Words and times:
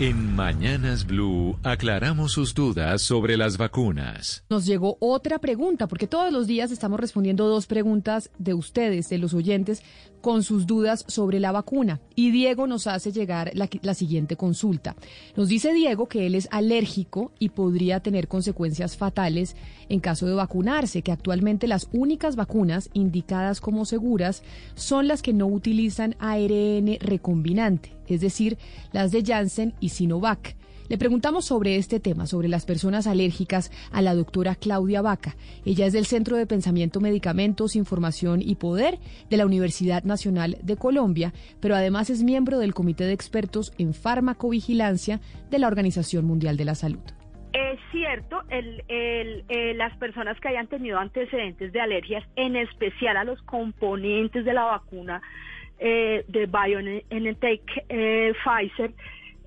En 0.00 0.34
Mañanas 0.34 1.04
Blue 1.04 1.58
aclaramos 1.62 2.32
sus 2.32 2.54
dudas 2.54 3.02
sobre 3.02 3.36
las 3.36 3.58
vacunas. 3.58 4.44
Nos 4.48 4.64
llegó 4.64 4.96
otra 4.98 5.38
pregunta, 5.40 5.88
porque 5.88 6.06
todos 6.06 6.32
los 6.32 6.46
días 6.46 6.70
estamos 6.70 6.98
respondiendo 6.98 7.46
dos 7.46 7.66
preguntas 7.66 8.30
de 8.38 8.54
ustedes, 8.54 9.10
de 9.10 9.18
los 9.18 9.34
oyentes, 9.34 9.82
con 10.22 10.42
sus 10.42 10.66
dudas 10.66 11.04
sobre 11.06 11.38
la 11.38 11.52
vacuna. 11.52 12.00
Y 12.14 12.30
Diego 12.30 12.66
nos 12.66 12.86
hace 12.86 13.12
llegar 13.12 13.50
la, 13.52 13.68
la 13.82 13.92
siguiente 13.92 14.36
consulta. 14.36 14.96
Nos 15.36 15.48
dice 15.48 15.74
Diego 15.74 16.08
que 16.08 16.24
él 16.24 16.34
es 16.34 16.48
alérgico 16.50 17.32
y 17.38 17.50
podría 17.50 18.00
tener 18.00 18.26
consecuencias 18.26 18.96
fatales 18.96 19.54
en 19.90 20.00
caso 20.00 20.26
de 20.26 20.32
vacunarse, 20.32 21.02
que 21.02 21.12
actualmente 21.12 21.66
las 21.66 21.88
únicas 21.92 22.36
vacunas 22.36 22.88
indicadas 22.94 23.60
como 23.60 23.84
seguras 23.84 24.42
son 24.76 25.08
las 25.08 25.20
que 25.20 25.34
no 25.34 25.46
utilizan 25.46 26.16
ARN 26.20 26.96
recombinante, 27.00 27.99
es 28.10 28.20
decir, 28.20 28.58
las 28.92 29.12
de 29.12 29.22
Janssen 29.24 29.74
y 29.80 29.90
Sinovac. 29.90 30.56
Le 30.90 30.98
preguntamos 30.98 31.44
sobre 31.44 31.76
este 31.76 32.00
tema, 32.00 32.26
sobre 32.26 32.48
las 32.48 32.66
personas 32.66 33.06
alérgicas, 33.06 33.70
a 33.92 34.02
la 34.02 34.12
doctora 34.12 34.56
Claudia 34.56 35.02
Vaca. 35.02 35.36
Ella 35.64 35.86
es 35.86 35.92
del 35.92 36.04
Centro 36.04 36.36
de 36.36 36.46
Pensamiento, 36.46 37.00
Medicamentos, 37.00 37.76
Información 37.76 38.42
y 38.42 38.56
Poder 38.56 38.98
de 39.30 39.36
la 39.36 39.46
Universidad 39.46 40.02
Nacional 40.02 40.58
de 40.62 40.76
Colombia, 40.76 41.32
pero 41.60 41.76
además 41.76 42.10
es 42.10 42.24
miembro 42.24 42.58
del 42.58 42.74
Comité 42.74 43.04
de 43.04 43.12
Expertos 43.12 43.72
en 43.78 43.94
Farmacovigilancia 43.94 45.20
de 45.48 45.60
la 45.60 45.68
Organización 45.68 46.24
Mundial 46.24 46.56
de 46.56 46.64
la 46.64 46.74
Salud. 46.74 47.04
Es 47.52 47.78
cierto, 47.92 48.42
eh, 48.50 49.74
las 49.76 49.96
personas 49.98 50.40
que 50.40 50.48
hayan 50.48 50.66
tenido 50.66 50.98
antecedentes 50.98 51.72
de 51.72 51.80
alergias, 51.80 52.24
en 52.34 52.56
especial 52.56 53.16
a 53.16 53.22
los 53.22 53.40
componentes 53.42 54.44
de 54.44 54.54
la 54.54 54.64
vacuna 54.64 55.22
eh, 55.80 56.24
de 56.28 56.46
BioNTech 56.46 57.84
eh, 57.88 58.32
Pfizer, 58.44 58.92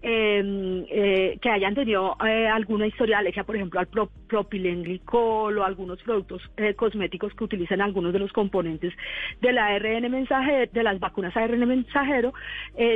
Em, 0.06 0.84
eh, 0.90 1.38
que 1.42 1.50
hayan 1.50 1.76
tenido 1.76 2.18
eh, 2.28 2.46
alguna 2.46 2.86
historia 2.86 3.16
de 3.16 3.20
alergia, 3.22 3.46
por 3.46 3.56
ejemplo, 3.56 3.80
al 3.80 3.88
pro, 3.88 4.10
propilenglicol 4.28 5.58
o 5.58 5.64
algunos 5.64 6.04
productos 6.04 6.42
eh, 6.58 6.74
cosméticos 6.74 7.34
que 7.34 7.46
utilizan 7.46 7.80
algunos 7.80 8.12
de 8.12 8.20
los 8.20 8.34
componentes 8.34 8.92
de 9.40 9.54
la 9.54 9.68
ARN 9.68 10.12
mensajero, 10.12 10.70
de 10.74 10.84
las 10.84 11.00
vacunas 11.00 11.38
ARN 11.38 11.66
mensajero, 11.66 12.34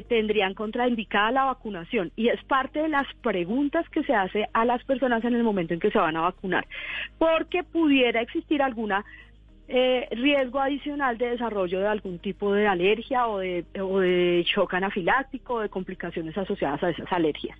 tendrían 0.09 0.53
contraindicada 0.53 1.31
la 1.31 1.45
vacunación. 1.45 2.11
Y 2.17 2.27
es 2.27 2.43
parte 2.43 2.79
de 2.79 2.89
las 2.89 3.07
preguntas 3.21 3.87
que 3.87 4.03
se 4.03 4.13
hace 4.13 4.49
a 4.51 4.65
las 4.65 4.83
personas 4.83 5.23
en 5.23 5.33
el 5.33 5.43
momento 5.43 5.73
en 5.73 5.79
que 5.79 5.91
se 5.91 5.99
van 5.99 6.17
a 6.17 6.21
vacunar, 6.21 6.67
porque 7.17 7.63
pudiera 7.63 8.19
existir 8.19 8.61
alguna 8.61 9.05
eh, 9.69 10.07
riesgo 10.11 10.61
adicional 10.61 11.17
de 11.17 11.31
desarrollo 11.31 11.79
de 11.79 11.87
algún 11.87 12.19
tipo 12.19 12.53
de 12.53 12.67
alergia 12.67 13.27
o 13.27 13.39
de, 13.39 13.65
o 13.81 13.99
de 13.99 14.45
shock 14.47 14.73
anafiláctico 14.75 15.55
o 15.55 15.59
de 15.59 15.69
complicaciones 15.69 16.37
asociadas 16.37 16.81
a 16.83 16.89
esas 16.89 17.11
alergias. 17.11 17.59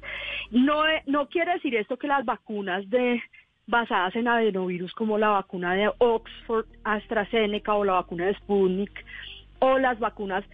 No, 0.52 0.88
eh, 0.88 1.04
no 1.06 1.28
quiere 1.28 1.54
decir 1.54 1.76
esto 1.76 1.98
que 1.98 2.08
las 2.08 2.24
vacunas 2.24 2.90
de 2.90 3.22
basadas 3.68 4.16
en 4.16 4.30
adenovirus 4.30 4.94
como 4.94 5.18
la 5.18 5.30
vacuna 5.30 5.74
de 5.74 5.92
Oxford, 5.98 6.66
AstraZeneca 6.86 7.74
o 7.74 7.84
la 7.84 7.94
vacuna 7.94 8.28
de 8.28 8.36
Sputnik 8.36 9.06
o 9.60 9.78
las 9.78 10.00
vacunas 10.00 10.46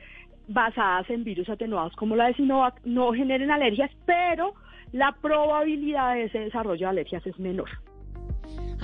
basadas 0.47 1.09
en 1.09 1.23
virus 1.23 1.47
atenuados 1.49 1.95
como 1.95 2.15
la 2.15 2.27
de 2.27 2.33
Sinovac 2.33 2.81
no 2.83 3.13
generen 3.13 3.51
alergias, 3.51 3.91
pero 4.05 4.55
la 4.91 5.11
probabilidad 5.21 6.15
de 6.15 6.23
ese 6.25 6.39
desarrollo 6.39 6.87
de 6.87 6.89
alergias 6.89 7.25
es 7.27 7.37
menor. 7.37 7.69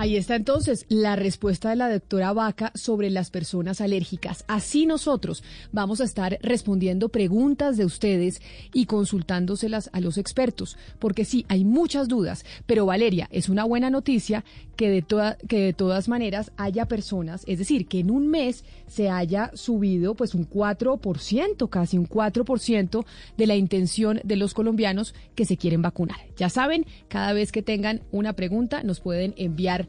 Ahí 0.02 0.16
está 0.16 0.38
entonces 0.38 0.86
la 0.88 1.18
respuesta 1.18 1.72
de 1.72 1.76
la 1.76 1.92
doctora 1.92 2.32
Vaca 2.32 2.72
sobre 2.74 3.10
las 3.10 3.32
personas 3.32 3.82
alérgicas. 3.82 4.46
Así 4.48 4.86
nosotros 4.86 5.44
vamos 5.74 6.00
a 6.00 6.06
estar 6.06 6.40
respondiendo 6.42 7.10
preguntas 7.10 7.76
de 7.76 7.84
ustedes 7.84 8.42
y 8.72 8.86
consultándoselas 8.86 9.90
a 9.92 10.00
los 10.00 10.18
expertos, 10.18 10.78
porque 11.00 11.26
sí, 11.26 11.46
hay 11.50 11.66
muchas 11.66 12.08
dudas, 12.08 12.46
pero 12.66 12.86
Valeria, 12.86 13.28
es 13.30 13.50
una 13.50 13.66
buena 13.66 13.90
noticia 13.90 14.46
que 14.78 14.90
de, 14.90 15.02
toda, 15.02 15.38
que 15.50 15.60
de 15.60 15.74
todas 15.74 16.08
maneras 16.08 16.54
haya 16.56 16.86
personas, 16.86 17.44
es 17.46 17.60
decir, 17.60 17.86
que 17.86 18.00
en 18.00 18.10
un 18.10 18.30
mes 18.30 18.64
se 18.88 19.10
haya 19.10 19.52
subido 19.54 20.16
pues 20.16 20.34
un 20.34 20.50
4%, 20.50 21.70
casi 21.70 21.98
un 21.98 22.08
4% 22.08 23.06
de 23.36 23.48
la 23.48 23.58
intención 23.58 24.22
de 24.24 24.38
los 24.38 24.54
colombianos 24.54 25.14
que 25.36 25.44
se 25.44 25.58
quieren 25.58 25.82
vacunar. 25.82 26.20
Ya 26.38 26.48
saben, 26.48 26.86
cada 27.10 27.34
vez 27.34 27.52
que 27.52 27.62
tengan 27.62 28.00
una 28.14 28.32
pregunta 28.32 28.82
nos 28.84 29.02
pueden 29.02 29.34
enviar 29.36 29.89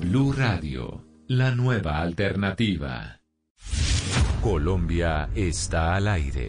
Blue 0.00 0.32
Radio, 0.34 1.04
la 1.26 1.50
nueva 1.54 1.98
alternativa. 2.00 3.20
Colombia 4.40 5.28
está 5.34 5.94
al 5.94 6.08
aire. 6.08 6.48